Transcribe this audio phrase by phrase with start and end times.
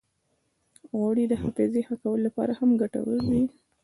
[0.97, 3.43] غوړې د حافظې ښه کولو لپاره هم ګټورې دي.